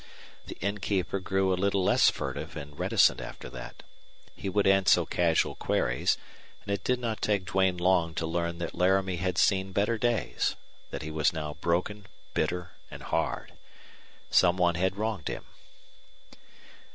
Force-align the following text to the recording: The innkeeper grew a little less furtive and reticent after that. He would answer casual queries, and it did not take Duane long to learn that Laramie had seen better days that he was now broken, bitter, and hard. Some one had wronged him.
The 0.47 0.57
innkeeper 0.61 1.19
grew 1.19 1.53
a 1.53 1.53
little 1.53 1.83
less 1.83 2.09
furtive 2.09 2.55
and 2.55 2.79
reticent 2.79 3.21
after 3.21 3.51
that. 3.51 3.83
He 4.35 4.49
would 4.49 4.65
answer 4.65 5.05
casual 5.05 5.53
queries, 5.53 6.17
and 6.63 6.73
it 6.73 6.83
did 6.83 6.97
not 6.97 7.21
take 7.21 7.45
Duane 7.45 7.77
long 7.77 8.15
to 8.15 8.25
learn 8.25 8.57
that 8.57 8.73
Laramie 8.73 9.17
had 9.17 9.37
seen 9.37 9.73
better 9.73 9.99
days 9.99 10.55
that 10.89 11.03
he 11.03 11.11
was 11.11 11.33
now 11.33 11.53
broken, 11.53 12.07
bitter, 12.33 12.71
and 12.89 13.03
hard. 13.03 13.53
Some 14.31 14.57
one 14.57 14.73
had 14.73 14.97
wronged 14.97 15.27
him. 15.27 15.45